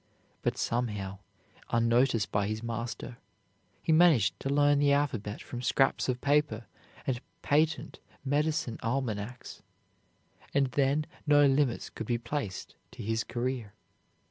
[0.41, 1.19] But somehow,
[1.69, 3.19] unnoticed by his master,
[3.83, 6.65] he managed to learn the alphabet from scraps of paper
[7.05, 9.61] and patent medicine almanacs,
[10.55, 13.75] and then no limits could be placed to his career.